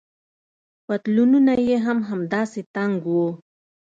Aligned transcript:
پتلونونه 0.85 1.53
يې 1.67 1.77
هم 1.85 1.99
همداسې 2.09 2.61
تنګ 2.75 2.95
وو. 3.13 3.25